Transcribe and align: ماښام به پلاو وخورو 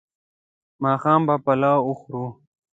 ماښام 0.83 1.21
به 1.27 1.35
پلاو 1.45 1.85
وخورو 1.87 2.25